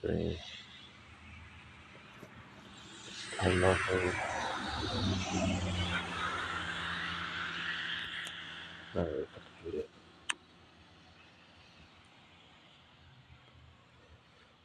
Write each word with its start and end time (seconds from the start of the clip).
Three. 0.00 0.38
Come 3.38 3.64
over. 3.64 4.14
I 8.96 9.00
really 9.00 9.26
it. 9.78 9.90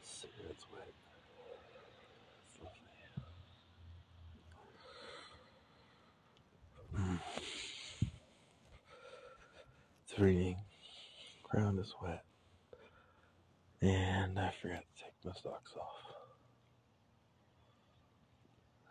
Cigarette's 0.04 0.66
wet. 0.72 0.94
It's 2.54 2.62
lovely. 6.94 7.20
It's 10.08 10.20
raining. 10.20 10.58
Ground 11.43 11.79
is 11.79 11.93
wet. 12.01 12.24
And 13.82 14.38
I 14.38 14.54
forgot 14.61 14.83
to 14.97 15.04
take 15.04 15.14
my 15.24 15.32
socks 15.32 15.71
off. 15.79 16.15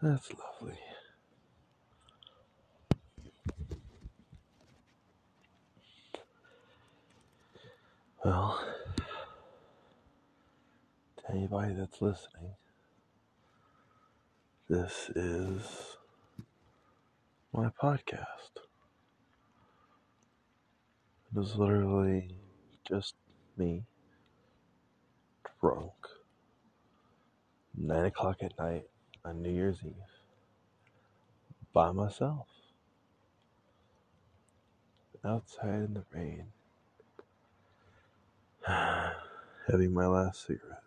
That's 0.01 0.30
lovely. 0.33 0.79
Well, 8.24 8.60
to 11.18 11.30
anybody 11.30 11.74
that's 11.74 12.01
listening, 12.01 12.55
this 14.68 15.10
is 15.15 15.96
my 17.52 17.70
podcast. 17.82 18.62
It 21.34 21.41
is 21.41 21.57
literally 21.57 22.30
just 22.88 23.15
me, 23.57 23.84
drunk, 25.60 25.92
9 27.76 28.04
o'clock 28.04 28.42
at 28.42 28.59
night 28.59 28.87
on 29.24 29.42
New 29.42 29.51
Year's 29.51 29.78
Eve, 29.84 29.95
by 31.73 31.90
myself, 31.90 32.48
outside 35.24 35.84
in 35.84 35.95
the 35.95 36.04
rain, 36.12 36.46
having 39.70 39.92
my 39.92 40.06
last 40.06 40.46
cigarette. 40.46 40.82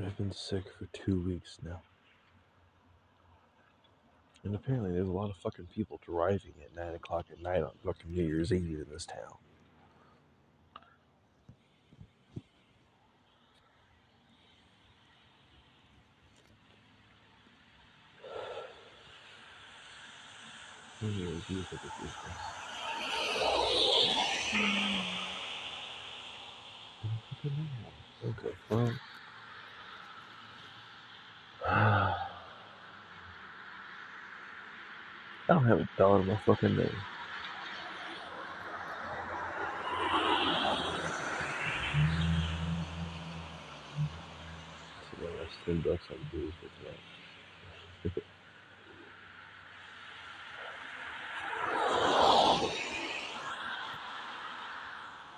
I've 0.00 0.16
been 0.16 0.32
sick 0.32 0.64
for 0.78 0.86
two 0.92 1.20
weeks 1.20 1.58
now. 1.62 1.82
And 4.48 4.54
apparently 4.54 4.92
there's 4.92 5.06
a 5.06 5.12
lot 5.12 5.28
of 5.28 5.36
fucking 5.36 5.66
people 5.74 6.00
driving 6.02 6.54
at 6.64 6.74
9 6.74 6.94
o'clock 6.94 7.26
at 7.30 7.38
night 7.42 7.62
on 7.62 7.72
fucking 7.84 8.10
New 8.10 8.24
Year's 8.24 8.50
Eve 8.50 8.80
in 8.80 8.86
this 8.90 9.04
town. 9.04 9.36
Okay, 28.24 28.54
well. 28.70 28.92
I 35.48 35.54
don't 35.54 35.66
have 35.68 35.80
a 35.80 35.88
dollar 35.98 36.22
in 36.22 36.28
my 36.28 36.38
fucking 36.46 36.76
name. 36.76 37.06
So 45.02 45.18
yeah, 45.22 45.30
that's 45.38 45.58
ten 45.64 45.80
bucks 45.80 46.06
on 46.10 46.18
booze 46.32 46.54
for 46.60 46.68
tonight. 46.82 47.00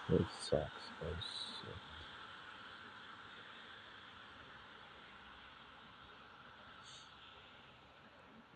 Those 0.09 0.27
socks 0.41 0.91
are 1.03 1.17
so 1.21 1.69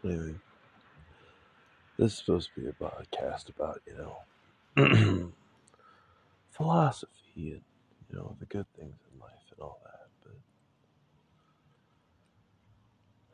Anyway, 0.05 0.37
this 1.99 2.13
is 2.13 2.19
supposed 2.19 2.51
to 2.55 2.61
be 2.61 2.69
a 2.69 2.73
podcast 2.73 3.49
about, 3.49 3.81
you 3.87 3.95
know, 3.97 4.19
philosophy 6.51 7.11
and, 7.37 7.63
you 8.11 8.17
know, 8.17 8.37
the 8.41 8.47
good 8.47 8.67
things 8.77 8.97
in 9.13 9.21
life 9.21 9.31
and 9.53 9.61
all 9.61 9.81
that. 9.85 10.09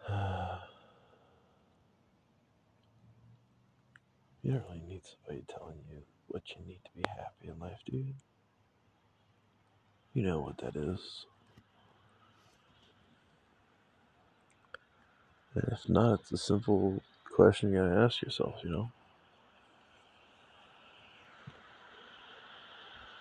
But 0.09 0.13
you 4.43 4.53
don't 4.53 4.65
really 4.69 4.83
need 4.87 5.03
somebody 5.05 5.45
telling 5.49 5.79
you 5.91 6.03
what 6.29 6.43
you 6.51 6.57
need 6.67 6.81
to 6.85 6.91
be 6.97 7.05
happy 7.09 7.49
in 7.49 7.59
life, 7.59 7.81
do 7.87 7.97
you? 7.97 8.15
You 10.13 10.25
know 10.25 10.41
what 10.41 10.59
that 10.59 10.77
is. 10.77 11.27
And 15.55 15.65
if 15.73 15.89
not, 15.89 16.21
it's 16.21 16.33
a 16.33 16.37
simple 16.37 17.03
question 17.41 17.73
you 17.73 17.79
gotta 17.79 17.99
ask 18.03 18.21
yourself, 18.21 18.55
you 18.63 18.69
know? 18.69 18.91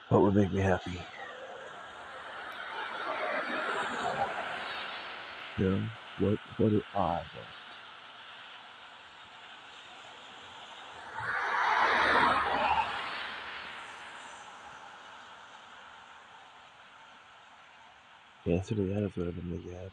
What 0.09 0.21
would 0.23 0.35
make 0.35 0.51
me 0.51 0.59
happy? 0.59 0.99
You 5.57 5.69
know, 5.69 5.81
what 6.19 6.37
what 6.57 6.69
do 6.71 6.83
I 6.93 6.97
want? 6.97 7.25
The 18.45 18.53
answer 18.53 18.75
to 18.75 18.81
that 18.81 19.03
is 19.03 19.15
whatever 19.15 19.41
make 19.43 19.63
you 19.63 19.71
happy. 19.71 19.91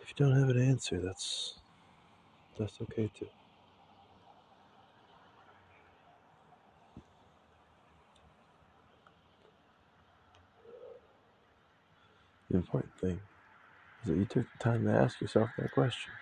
If 0.00 0.07
you 0.07 0.07
don't 0.18 0.38
have 0.38 0.50
an 0.50 0.60
answer, 0.60 1.00
that's 1.00 1.54
that's 2.58 2.80
okay 2.82 3.10
too. 3.18 3.28
The 12.50 12.56
important 12.58 12.94
thing 13.00 13.20
is 14.02 14.08
that 14.08 14.16
you 14.16 14.24
took 14.26 14.46
the 14.52 14.58
time 14.64 14.84
to 14.86 14.92
ask 14.92 15.20
yourself 15.20 15.50
that 15.58 15.72
question. 15.72 16.12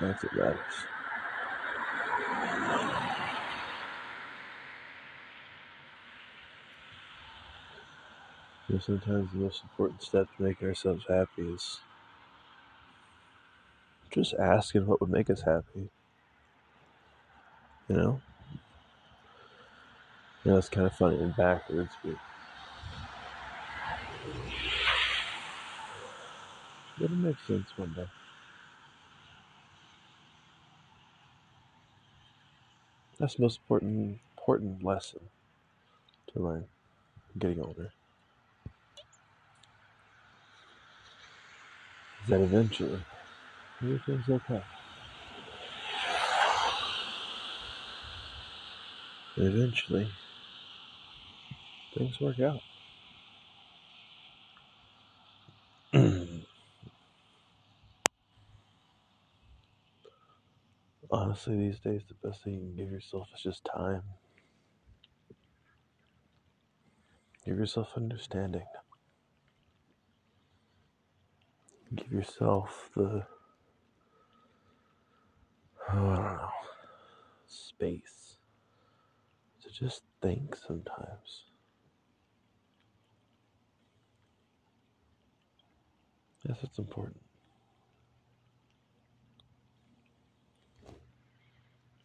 That's 0.00 0.22
what 0.24 0.34
matters. 0.36 0.99
Sometimes 8.78 9.32
the 9.32 9.38
most 9.38 9.62
important 9.64 10.02
step 10.02 10.28
to 10.36 10.42
making 10.42 10.66
ourselves 10.68 11.04
happy 11.08 11.42
is 11.52 11.80
just 14.10 14.34
asking 14.34 14.86
what 14.86 15.00
would 15.00 15.10
make 15.10 15.30
us 15.30 15.40
happy. 15.42 15.90
You 17.88 17.96
know? 17.96 18.22
You 20.44 20.50
know, 20.50 20.58
it's 20.58 20.68
kind 20.68 20.86
of 20.86 20.94
funny 20.94 21.16
and 21.18 21.34
backwards, 21.34 21.96
but 22.04 22.16
it'll 27.00 27.16
make 27.16 27.38
sense 27.40 27.76
one 27.76 27.92
day. 27.94 28.06
That's 33.18 33.36
the 33.36 33.42
most 33.42 33.58
important 33.60 34.18
important 34.36 34.82
lesson 34.82 35.30
to 36.28 36.40
learn 36.40 36.68
getting 37.38 37.60
older. 37.60 37.92
That 42.30 42.40
eventually 42.40 43.00
everything's 43.82 44.28
okay. 44.28 44.62
And 49.36 49.46
eventually 49.48 50.08
things 51.94 52.20
work 52.20 52.38
out. 52.40 52.60
Honestly, 61.10 61.56
these 61.56 61.80
days, 61.80 62.02
the 62.08 62.14
best 62.28 62.44
thing 62.44 62.54
you 62.54 62.60
can 62.60 62.76
give 62.76 62.92
yourself 62.92 63.28
is 63.34 63.42
just 63.42 63.64
time. 63.64 64.02
Give 67.44 67.56
yourself 67.58 67.88
understanding. 67.96 68.66
Give 71.94 72.12
yourself 72.12 72.90
the, 72.94 73.26
I 75.88 75.94
don't 75.94 76.14
know, 76.14 76.48
space 77.46 78.36
to 79.62 79.70
just 79.70 80.02
think 80.22 80.56
sometimes. 80.56 81.44
Yes, 86.48 86.58
it's 86.62 86.78
important. 86.78 87.20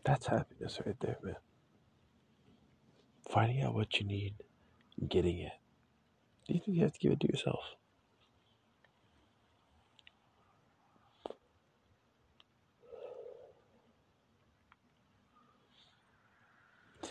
That's 0.03 0.27
happiness 0.27 0.79
right 0.85 0.95
there, 0.99 1.17
man. 1.23 1.35
Finding 3.29 3.61
out 3.63 3.73
what 3.73 3.99
you 3.99 4.05
need, 4.05 4.35
getting 5.07 5.39
it. 5.39 5.53
Do 6.47 6.53
you 6.53 6.59
think 6.63 6.77
you 6.77 6.83
have 6.83 6.93
to 6.93 6.99
give 6.99 7.11
it 7.13 7.19
to 7.21 7.27
yourself? 7.27 7.63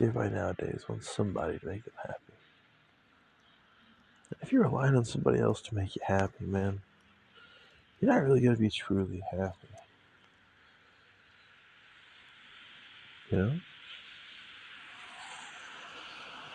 Everybody 0.01 0.35
nowadays 0.35 0.85
wants 0.89 1.15
somebody 1.15 1.59
to 1.59 1.67
make 1.67 1.85
them 1.85 1.95
happy. 1.97 2.19
If 4.43 4.53
you're 4.53 4.65
relying 4.65 4.97
on 4.97 5.05
somebody 5.05 5.41
else 5.41 5.61
to 5.63 5.75
make 5.75 5.95
you 5.97 6.03
happy, 6.05 6.45
man, 6.45 6.81
you're 8.01 8.13
not 8.13 8.23
really 8.23 8.41
going 8.41 8.55
to 8.55 8.61
be 8.61 8.71
truly 8.71 9.23
happy. 9.31 9.69
You 13.31 13.39
know? 13.39 13.61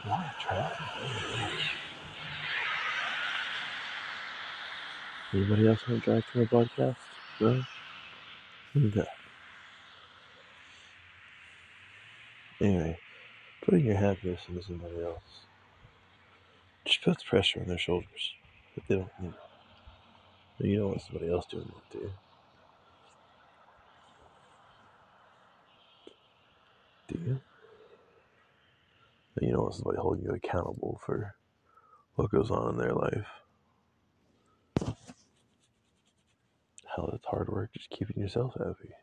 Why? 0.06 0.32
Anybody 5.34 5.68
else 5.68 5.88
want 5.88 6.04
to 6.04 6.12
drive 6.12 6.24
to 6.32 6.38
my 6.40 6.46
podcast? 6.46 6.96
No? 7.40 7.64
Okay. 8.76 9.08
Anyway, 12.62 13.00
putting 13.70 13.86
your 13.86 13.98
happiness 13.98 14.40
into 14.48 14.64
somebody 14.64 15.04
else 15.04 15.46
just 16.86 17.04
puts 17.04 17.24
pressure 17.24 17.60
on 17.60 17.68
their 17.68 17.78
shoulders 17.78 18.34
that 18.74 18.88
they 18.88 18.96
don't 18.96 19.12
need. 19.22 19.34
You 20.58 20.78
don't 20.80 20.88
want 20.88 21.02
somebody 21.04 21.32
else 21.32 21.46
doing 21.46 21.72
that 21.72 21.92
to 21.92 22.04
you. 22.04 22.12
Do 27.08 27.20
you? 27.20 27.40
You 29.42 29.52
don't 29.52 29.62
want 29.62 29.76
somebody 29.76 30.00
holding 30.00 30.24
you 30.24 30.32
accountable 30.32 31.00
for 31.06 31.36
what 32.16 32.32
goes 32.32 32.50
on 32.50 32.72
in 32.72 32.78
their 32.78 32.94
life. 32.94 33.28
Hell, 36.96 37.12
it's 37.14 37.26
hard 37.26 37.50
work 37.50 37.72
just 37.74 37.92
keeping 37.92 38.22
yourself 38.22 38.56
happy. 38.58 38.94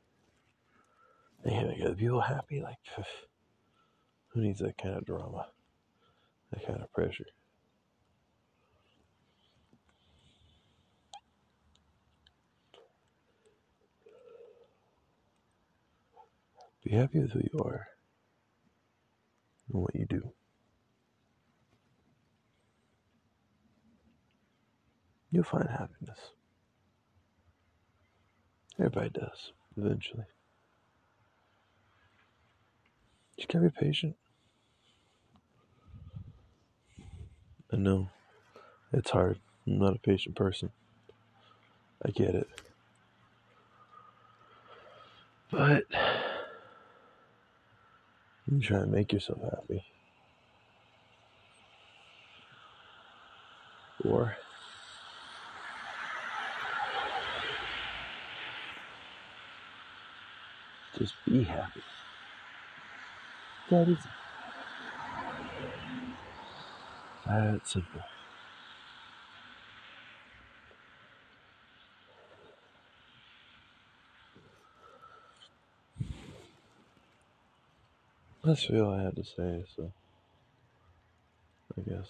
And 1.45 1.77
you 1.79 1.85
other 1.85 1.95
people 1.95 2.21
happy. 2.21 2.61
Like, 2.61 2.79
who 4.37 4.43
needs 4.43 4.61
that 4.61 4.77
kind 4.77 4.95
of 4.95 5.07
drama? 5.07 5.47
That 6.53 6.67
kind 6.67 6.83
of 6.83 6.93
pressure? 6.93 7.25
Be 16.85 16.91
happy 16.91 17.19
with 17.19 17.33
who 17.33 17.41
you 17.41 17.61
are 17.65 17.87
and 19.73 19.83
what 19.83 19.97
you 19.97 20.05
do. 20.05 20.31
You'll 25.31 25.45
find 25.45 25.67
happiness. 25.69 26.19
Everybody 28.79 29.09
does, 29.11 29.53
eventually. 29.79 30.27
Just 33.39 33.49
gotta 33.49 33.65
be 33.65 33.71
patient. 33.71 34.15
I 37.73 37.77
know 37.77 38.09
it's 38.93 39.11
hard. 39.11 39.39
I'm 39.67 39.79
not 39.79 39.97
a 39.97 39.99
patient 39.99 40.37
person. 40.37 40.71
I 42.05 42.11
get 42.11 42.35
it. 42.35 42.49
But 45.51 45.85
you 48.47 48.61
try 48.61 48.79
to 48.81 48.87
make 48.87 49.13
yourself 49.13 49.41
happy. 49.43 49.85
Or 54.05 54.37
just 60.99 61.15
be 61.25 61.43
happy. 61.43 61.83
That 63.71 63.89
is 63.89 63.99
that 67.27 67.67
simple. 67.67 68.03
That's 78.45 78.71
all 78.71 78.95
I 78.95 79.03
had 79.03 79.17
to 79.17 79.25
say, 79.25 79.65
so 79.75 79.93
I 81.77 81.81
guess 81.81 82.07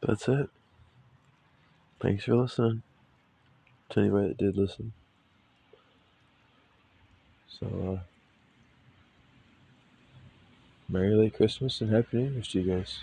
that's 0.00 0.28
it. 0.28 0.48
Thanks 2.00 2.24
for 2.24 2.36
listening. 2.36 2.82
To 3.90 4.00
anybody 4.00 4.28
that 4.28 4.38
did 4.38 4.56
listen. 4.56 4.92
So, 7.48 7.98
uh, 7.98 8.15
Merry 10.88 11.14
late 11.16 11.34
Christmas 11.34 11.80
and 11.80 11.92
Happy 11.92 12.16
New 12.18 12.30
Year's 12.30 12.48
to 12.48 12.60
you 12.60 12.76
guys. 12.76 13.00